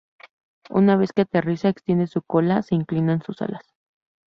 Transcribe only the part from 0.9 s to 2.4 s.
vez que aterriza, extiende su